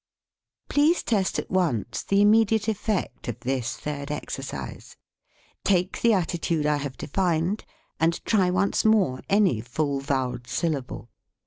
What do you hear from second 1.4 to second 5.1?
once the immediate effect of this third exercise.